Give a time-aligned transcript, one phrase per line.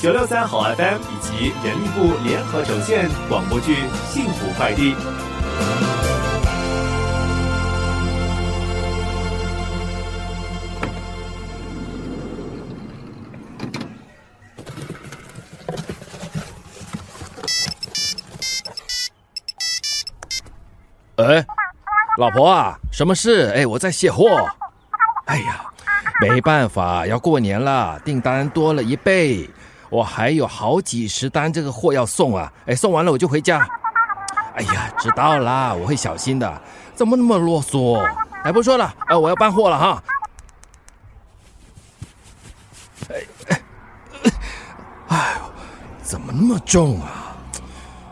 [0.00, 3.74] 九六三好 FM 以及人力部联合呈现广播剧
[4.10, 4.94] 《幸福快递》。
[21.16, 21.44] 哎，
[22.16, 23.52] 老婆啊，什么事？
[23.54, 24.48] 哎，我在卸货。
[25.26, 25.60] 哎呀，
[26.22, 29.46] 没办法，要过年了，订单多了一倍，
[29.90, 32.52] 我还有好几十单这个货要送啊。
[32.66, 33.68] 哎，送完了我就回家。
[34.54, 36.62] 哎呀，知道啦，我会小心的。
[36.94, 38.00] 怎么那么啰嗦？
[38.44, 40.02] 哎，不说了，哎，我要搬货了哈。
[43.10, 43.16] 哎
[43.48, 43.60] 哎
[45.08, 45.52] 哎呦，
[46.02, 47.36] 怎么那么重啊？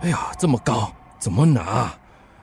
[0.00, 1.92] 哎呀，这么高，怎么拿？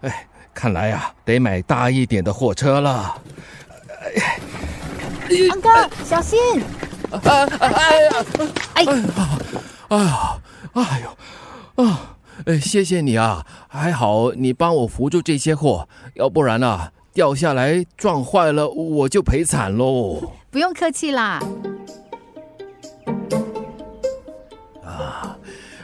[0.00, 0.24] 哎。
[0.54, 3.16] 看来呀，得买大一点的货车了。
[5.52, 6.36] 安哥，小心！
[7.10, 7.20] 哎
[8.04, 8.24] 呀，
[8.74, 8.92] 哎呀，
[9.88, 10.38] 哎呀，
[10.74, 20.32] 哎呦，啊，哎，谢谢你啊，还好你帮我扶住这些货，要不然啊，掉下来撞坏了，我就赔惨喽。
[20.50, 21.40] 不用客气啦。
[24.84, 25.36] 啊，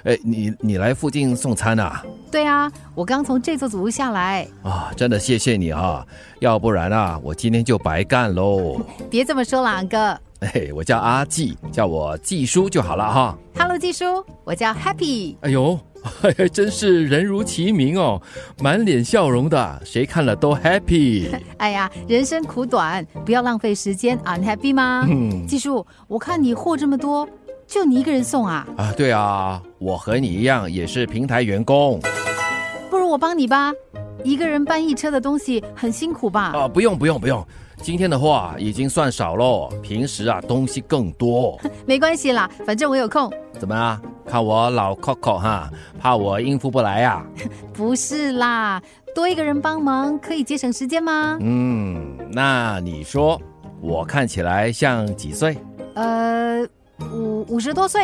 [0.04, 2.04] 哎，你你来附近送餐啊？
[2.30, 6.06] 对啊，我刚从这座祖屋下来啊，真的谢谢你啊，
[6.40, 8.80] 要不然啊，我今天就白干喽。
[9.10, 10.18] 别这么说了，哥。
[10.52, 13.38] 哎，我叫阿季，叫我季叔就好了哈。
[13.56, 14.04] Hello，季叔，
[14.44, 15.36] 我叫 Happy。
[15.40, 15.78] 哎呦，
[16.52, 18.20] 真是人如其名哦，
[18.60, 21.28] 满脸笑容的，谁看了都 happy。
[21.56, 25.06] 哎呀，人生苦短，不要浪费时间，unhappy 吗？
[25.08, 27.26] 嗯，季叔，我看你货这么多，
[27.66, 28.66] 就你一个人送啊？
[28.76, 31.98] 啊，对啊，我和你一样，也是平台员工。
[32.90, 33.72] 不如我帮你吧，
[34.22, 36.52] 一个人搬一车的东西很辛苦吧？
[36.54, 37.44] 啊，不用不用不用，
[37.84, 41.60] 今天的货已经算少喽，平时啊东西更多。
[41.84, 43.30] 没关系啦，反正我有空。
[43.58, 44.00] 怎么啊？
[44.27, 47.22] 看我老 Coco 哈，怕我应付不来呀？
[47.74, 48.80] 不是啦，
[49.14, 51.36] 多一个人帮忙可以节省时间吗？
[51.42, 53.39] 嗯，那你说
[53.83, 55.58] 我看起来像几岁？
[55.95, 56.66] 呃。
[57.12, 58.01] 五五十多岁，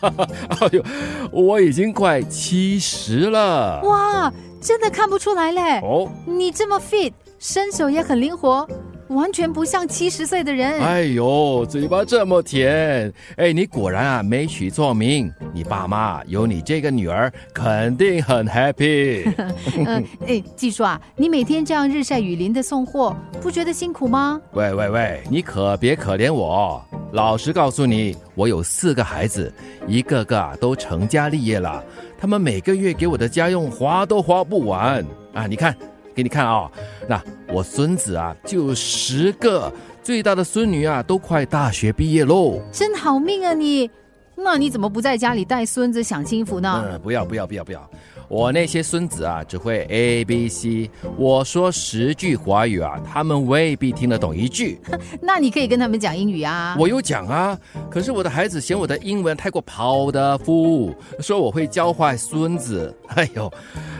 [0.58, 0.82] 哎呦，
[1.30, 3.80] 我已经快七十了。
[3.82, 5.78] 哇，真的看不出来嘞。
[5.80, 8.66] 哦，你这么 fit，身手也很灵活，
[9.14, 10.80] 完全不像七十岁的人。
[10.80, 13.12] 哎呦，嘴巴这么甜。
[13.36, 19.30] 哎，你果然啊没娶错名，你爸妈有你这个女儿，肯定很 happy。
[19.76, 24.40] 嗯， 哎，季叔啊，你每天这样日晒雨淋的送货，不觉得辛苦吗？
[24.52, 26.82] 喂喂喂，你可别可怜我。
[27.12, 29.52] 老实告诉你，我有四个孩子，
[29.86, 31.84] 一个个啊都成家立业了。
[32.18, 35.46] 他们每个月给我的家用花都花不完啊！
[35.46, 35.76] 你看，
[36.14, 36.70] 给你看啊，
[37.08, 42.60] 那我孙子啊就十个，最大的孙女啊都快大学毕业喽。
[42.70, 43.90] 真好命啊你！
[44.34, 46.84] 那你怎么不在家里带孙子享清福呢？
[46.90, 47.90] 嗯，不要不要不要不要。
[48.32, 50.90] 我那些孙子啊，只会 A B C。
[51.18, 54.80] 我说十句华语啊，他们未必听得懂一句。
[55.20, 56.74] 那你可以跟他们讲英语啊。
[56.78, 57.58] 我有讲啊，
[57.90, 62.96] 可是我的孩子嫌我的英文太过跑的夫，说我会教坏孙子。
[63.08, 63.52] 哎呦，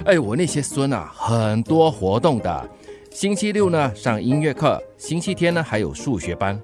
[0.07, 2.71] 哎，我那些孙啊，很多活动的。
[3.11, 6.59] 星期六呢上音乐课，星期天呢还有数学班。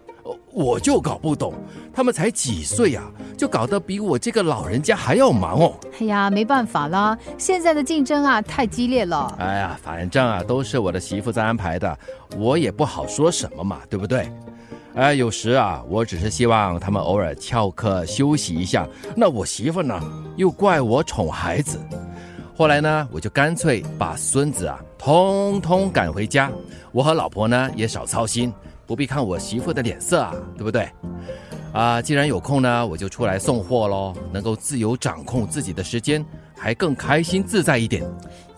[0.58, 1.54] 我就搞不懂，
[1.94, 3.04] 他们才几岁呀，
[3.36, 5.72] 就搞得比我这个老人家还要忙哦。
[6.00, 9.32] 哎呀，没办法啦，现在的竞争啊太激烈了。
[9.38, 11.96] 哎呀，反正啊都是我的媳妇在安排的，
[12.36, 14.28] 我也不好说什么嘛，对不对？
[14.96, 18.84] 哎，有时啊，我只是希望他们偶尔翘课休息一下。
[19.14, 19.96] 那我媳妇呢，
[20.34, 21.78] 又怪我宠孩子。
[22.56, 26.50] 后来呢，我就干脆把孙子啊通通赶回家，
[26.90, 28.52] 我和老婆呢也少操心。
[28.88, 30.88] 不必看我媳妇的脸色啊，对不对？
[31.74, 36.24] 啊，既然有空呢，我就出来送货喽，能够自由掌控自己的时间，
[36.56, 38.02] 还更开心自在一点。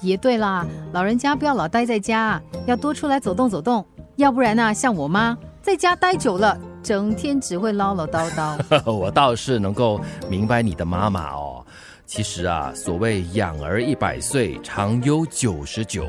[0.00, 8.56] 也对啦，老人家不要老待在家，要多出来走动走动，要不然呢，像我妈在家待久了，整天只会唠唠叨叨。
[8.88, 11.66] 我倒是能够明白你的妈妈哦。
[12.06, 16.06] 其实啊，所谓养儿一百岁，常忧九十九。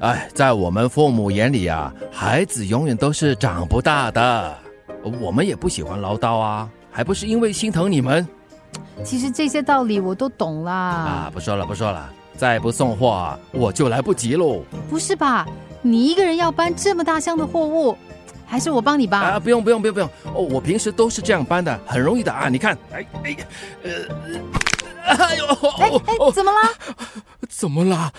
[0.00, 4.56] 哎，在我们父母眼里啊，孩子永远都是长不大的。
[5.20, 8.26] 我们也不喜欢唠叨啊，还不是因为心疼你们。
[9.04, 10.72] 其实这些道理我都懂啦。
[10.72, 14.62] 啊，不说了，不说了，再不送货我就来不及喽。
[14.88, 15.46] 不是吧？
[15.82, 17.94] 你一个人要搬这么大箱的货物，
[18.46, 19.20] 还是我帮你搬？
[19.20, 20.08] 啊，不用不用不用不用。
[20.34, 22.48] 哦，我平时都是这样搬的，很容易的啊。
[22.48, 23.36] 你看，哎哎，
[23.82, 23.90] 呃。
[25.02, 25.44] 哎呦！
[25.78, 26.58] 哎哎，怎么了？
[27.50, 28.12] 怎么了？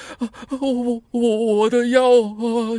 [0.60, 2.78] 我我我的腰啊！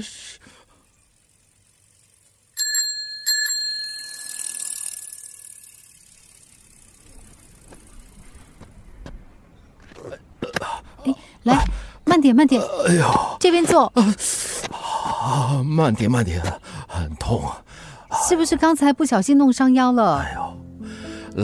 [11.05, 11.65] 哎，来，
[12.05, 12.63] 慢点慢点。
[12.87, 13.93] 哎呦，这边坐。
[14.71, 16.41] 啊，慢点慢点，
[16.87, 17.43] 很痛。
[18.29, 20.19] 是不是刚才不小心弄伤腰了？
[20.19, 20.57] 哎呦，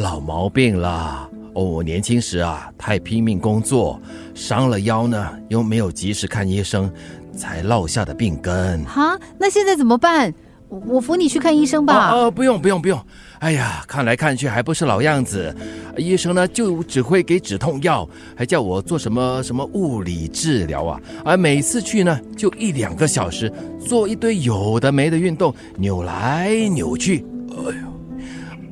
[0.00, 1.28] 老毛病了。
[1.58, 4.00] 哦，我年轻时啊，太拼命工作，
[4.32, 6.88] 伤了腰呢，又没有及时看医生，
[7.36, 8.84] 才落下的病根。
[8.84, 10.32] 哈，那现在怎么办？
[10.68, 11.94] 我扶你去看医生吧。
[11.94, 12.96] 啊，不用，不用，不用。
[13.40, 15.52] 哎呀，看来看去还不是老样子，
[15.96, 21.00] 医生呢就只会给止痛药，还叫我做什么什么物理治疗啊！
[21.24, 23.52] 而每次去呢就一两个小时，
[23.84, 27.72] 做一堆有的没的运动，扭来扭去，哎呦，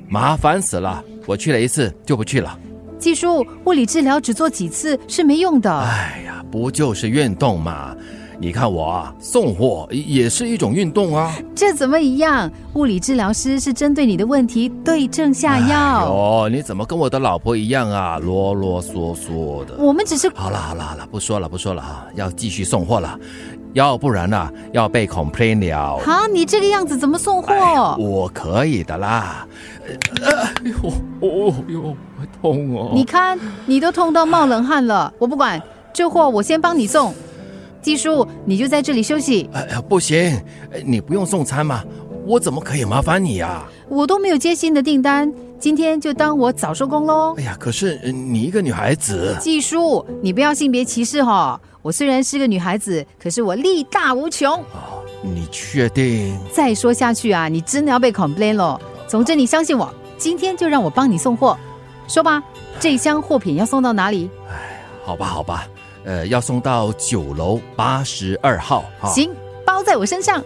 [0.08, 1.02] 麻烦死了！
[1.26, 2.56] 我去了一次就不去了。
[2.98, 5.72] 技术物理治疗只做几次是没用的。
[5.78, 7.94] 哎呀，不就是运动嘛！
[8.38, 11.34] 你看我啊，送货也是一种运动啊。
[11.54, 12.50] 这怎么一样？
[12.74, 16.06] 物理治疗师是针对你的问题对症下药。
[16.10, 19.76] 哦，你怎么跟我的老婆一样啊，啰啰嗦嗦的？
[19.78, 20.30] 我们只是……
[20.34, 23.18] 好了好了好了，不说了不说了啊，要继续送货了，
[23.72, 25.98] 要不然呢要被 complain 了。
[26.04, 27.96] 好，你这个样子怎么送货？
[27.98, 29.46] 我可以的啦。
[30.22, 31.96] 哎呦，哦哟，
[32.40, 32.90] 痛哦！
[32.94, 35.12] 你看，你都痛到冒冷汗了。
[35.18, 35.60] 我不管，
[35.92, 37.14] 这货我先帮你送。
[37.82, 39.48] 季叔，你就在这里休息。
[39.52, 40.40] 哎呀，不行，
[40.84, 41.84] 你不用送餐吗？
[42.26, 43.64] 我怎么可以麻烦你呀？
[43.88, 47.36] 我都没有接新的订单，今天就当我早收工喽。
[47.38, 49.36] 哎呀，可是你一个女孩子。
[49.40, 51.60] 季叔，你不要性别歧视哈。
[51.82, 54.52] 我虽然是个女孩子，可是我力大无穷。
[54.52, 56.36] 哦，你确定？
[56.52, 58.80] 再说下去啊，你真的要被 complain 了。
[59.06, 59.88] 总之，你相信我，
[60.18, 61.56] 今天就让我帮你送货。
[62.08, 62.42] 说吧，
[62.80, 64.30] 这箱货品要送到哪里？
[64.48, 65.66] 哎，好吧，好吧。
[66.04, 68.84] 呃，要送到九楼八十二号。
[69.06, 70.40] 行，包在我身上。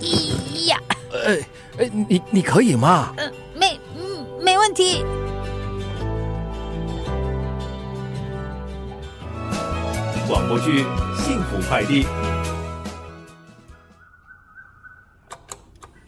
[0.00, 0.76] 咿呀！
[1.12, 1.38] 哎
[1.78, 3.14] 哎，你你可以吗？
[3.16, 5.04] 嗯，没，嗯，没问题。
[10.26, 10.82] 广播剧
[11.16, 12.04] 《幸福快递》。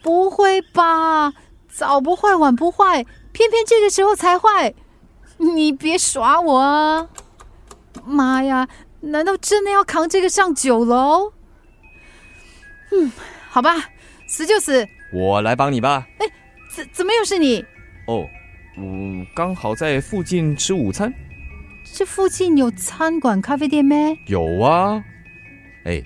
[0.03, 1.31] 不会吧？
[1.69, 3.05] 早不坏，晚不坏，
[3.37, 4.73] 偏偏这个时候才坏。
[5.37, 7.07] 你别耍我啊！
[8.03, 8.67] 妈呀！
[9.01, 11.33] 难道真的要扛这个上九楼？
[12.91, 13.11] 嗯，
[13.47, 13.91] 好吧，
[14.27, 14.87] 死就死。
[15.13, 16.07] 我来帮你吧。
[16.17, 16.25] 哎，
[16.73, 17.63] 怎怎么又是你？
[18.07, 18.27] 哦，
[18.75, 21.13] 我刚好在附近吃午餐。
[21.93, 24.17] 这附近有餐馆、咖啡店没？
[24.25, 25.03] 有啊。
[25.85, 26.01] 哎，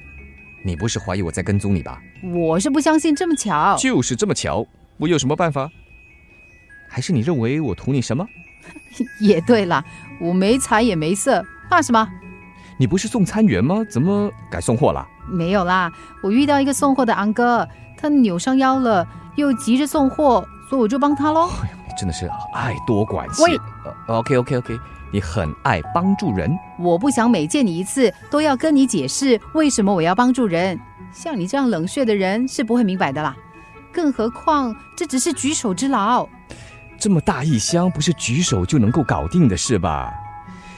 [0.66, 2.02] 你不是怀疑我在跟踪你吧？
[2.22, 3.78] 我是不相信这么巧。
[3.78, 4.68] 就是这么巧，
[4.98, 5.72] 我有什么办法？
[6.92, 8.28] 还是你认为我图你什么？
[9.22, 9.84] 也对了，
[10.20, 11.44] 我没财也没色。
[11.70, 12.06] 怕什么？
[12.78, 13.78] 你不是送餐员吗？
[13.90, 15.08] 怎么改送货了？
[15.30, 15.90] 没有啦，
[16.22, 17.66] 我遇到一个送货的昂哥，
[17.98, 21.50] 他扭伤腰了，又急着送货，所以我就帮他喽。
[21.64, 23.46] 哎你真的是爱多管闲。
[23.46, 23.60] 喂
[24.08, 24.80] ，OK OK OK，
[25.12, 26.50] 你很爱帮助人。
[26.80, 30.80] 我不想每见你一次都要跟你解释为什么我要帮助人，
[31.12, 33.36] 像你这样冷血的人是不会明白的啦。
[33.92, 36.28] 更何况这只是举手之劳。
[37.02, 40.14] 这么大一箱，不是举手就能够搞定的事吧？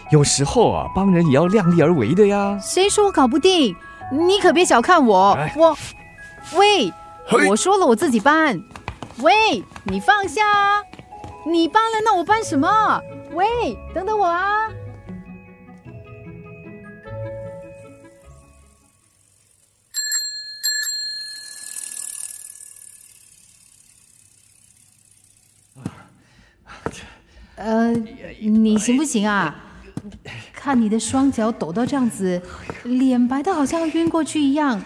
[0.09, 2.57] 有时候啊，帮人也要量力而为的呀。
[2.61, 3.75] 谁说我搞不定？
[4.09, 5.37] 你可别小看我。
[5.57, 5.77] 我，
[6.55, 6.93] 喂，
[7.49, 8.57] 我说了我自己搬。
[9.17, 10.41] 喂，你放下。
[11.45, 13.01] 你搬了，那我搬什么？
[13.33, 14.69] 喂，等等我啊。
[28.39, 29.55] 你行不行啊？
[30.53, 32.41] 看你的双脚抖到这样子，
[32.83, 34.81] 脸白的好像要晕过去一样，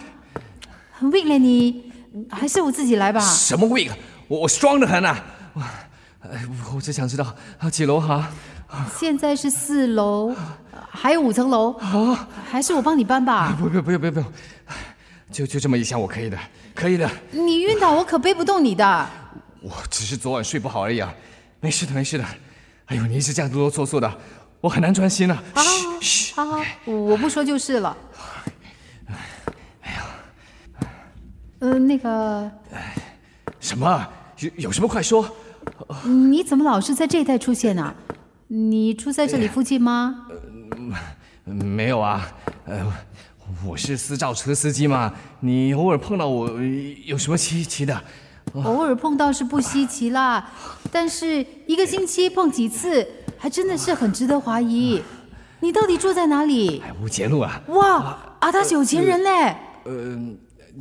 [0.92, 1.92] 很 weak 了你，
[2.30, 3.20] 还是我自己来吧。
[3.20, 3.90] 什么 weak？
[4.28, 5.24] 我我双的很啊！
[5.54, 5.62] 我，
[6.74, 8.30] 我只想知道啊几楼哈？
[8.98, 10.34] 现在是四楼，
[10.90, 11.72] 还有五层楼。
[11.78, 13.56] 啊，还是我帮你搬吧。
[13.58, 14.32] 不不不用不用不用，
[15.32, 16.38] 就就这么一箱我可以的，
[16.74, 17.10] 可以的。
[17.30, 19.10] 你晕倒我可背不动你的。
[19.62, 21.12] 我只是昨晚睡不好而已啊，
[21.60, 22.24] 没事的没事的。
[22.88, 24.10] 哎呦，你一直这样啰啰嗦嗦的。
[24.60, 25.44] 我很难专心了。
[26.00, 27.96] 嘘嘘，好好，我不说就是了。
[29.82, 30.02] 哎呀，
[31.60, 32.50] 嗯，那个，
[33.60, 34.08] 什么？
[34.38, 35.28] 有有什么快说。
[36.04, 37.94] 你怎么老是在这一带出现呢？
[38.46, 40.26] 你住在这里附近吗？
[41.44, 42.26] 没有啊，
[42.64, 42.90] 呃，
[43.66, 45.12] 我是私造车司机嘛。
[45.40, 46.48] 你偶尔碰到我，
[47.04, 48.02] 有什么稀奇的？
[48.64, 50.50] 偶尔碰到是不稀奇啦，
[50.90, 53.06] 但是一个星期碰几次？
[53.40, 55.00] 还真的是很值得怀疑，
[55.60, 56.82] 你到底住在哪里？
[57.00, 57.62] 乌杰路啊！
[57.68, 59.56] 哇，阿达是有钱人嘞。
[59.84, 60.18] 呃，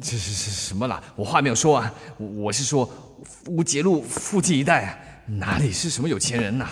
[0.02, 1.00] 这是是什么啦？
[1.16, 2.90] 我话没有说完，我是说
[3.50, 6.66] 乌杰路附近一带哪里是什么有钱人呐？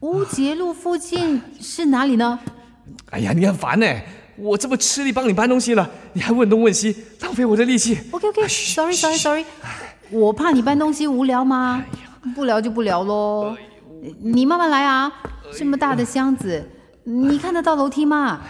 [0.00, 2.38] 乌节路附近是哪里呢？
[3.10, 3.86] 哎呀，你很烦呢！
[4.36, 7.98] 我这么吃力帮你搬东西了，你还问东问西，浪费我的力气。
[8.10, 9.44] OK OK，Sorry Sorry Sorry，
[10.10, 11.84] 我怕你搬东西无聊吗？
[12.34, 13.56] 不聊就不聊喽。
[14.20, 15.12] 你慢慢来啊，
[15.52, 16.68] 这么大的箱子，
[17.04, 18.40] 你看得到楼梯吗？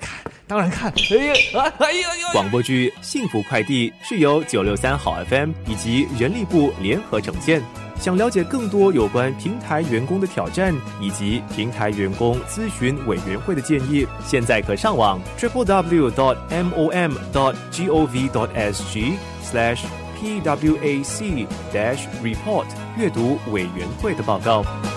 [0.00, 2.32] 看当然看，哎哎呀呀！
[2.32, 7.62] 广播剧《幸福快递》是由九六三好 FM 以及人力部联合呈现。
[7.98, 19.12] 想了解更多有关平台员工的挑战以及平台员工咨询委员会的建议，现在可上网 triple w dot m o m dot g o v dot s g
[19.44, 19.84] slash
[20.22, 24.91] p w a c dash report 阅读委员会的报告。